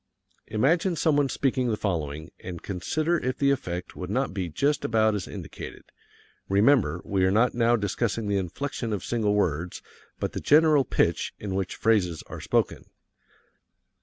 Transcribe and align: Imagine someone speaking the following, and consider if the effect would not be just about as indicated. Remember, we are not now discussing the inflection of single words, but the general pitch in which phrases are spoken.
Imagine 0.47 0.95
someone 0.95 1.29
speaking 1.29 1.69
the 1.69 1.77
following, 1.77 2.31
and 2.39 2.63
consider 2.63 3.19
if 3.19 3.37
the 3.37 3.51
effect 3.51 3.95
would 3.95 4.09
not 4.09 4.33
be 4.33 4.49
just 4.49 4.83
about 4.83 5.13
as 5.13 5.27
indicated. 5.27 5.83
Remember, 6.49 7.01
we 7.05 7.23
are 7.23 7.29
not 7.29 7.53
now 7.53 7.75
discussing 7.75 8.27
the 8.27 8.37
inflection 8.39 8.93
of 8.93 9.03
single 9.05 9.35
words, 9.35 9.83
but 10.19 10.31
the 10.33 10.39
general 10.41 10.85
pitch 10.85 11.35
in 11.37 11.53
which 11.53 11.75
phrases 11.75 12.23
are 12.25 12.41
spoken. 12.41 12.85